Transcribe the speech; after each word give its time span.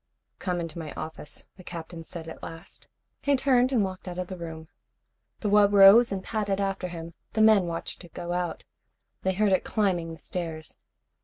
"Come 0.39 0.59
into 0.59 0.79
my 0.79 0.93
office," 0.93 1.45
the 1.57 1.63
Captain 1.63 2.03
said 2.03 2.27
at 2.27 2.41
last. 2.41 2.87
He 3.21 3.35
turned 3.35 3.71
and 3.71 3.83
walked 3.83 4.07
out 4.07 4.17
of 4.17 4.29
the 4.29 4.35
room. 4.35 4.67
The 5.41 5.47
wub 5.51 5.73
rose 5.73 6.11
and 6.11 6.23
padded 6.23 6.59
after 6.59 6.87
him. 6.87 7.13
The 7.33 7.41
men 7.41 7.67
watched 7.67 8.03
it 8.03 8.11
go 8.15 8.33
out. 8.33 8.63
They 9.21 9.33
heard 9.33 9.51
it 9.51 9.63
climbing 9.63 10.11
the 10.11 10.17
stairs. 10.17 10.75